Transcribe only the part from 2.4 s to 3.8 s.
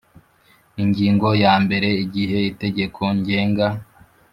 itegeko ngenga